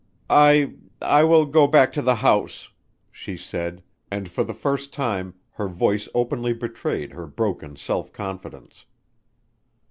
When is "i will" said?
0.99-1.45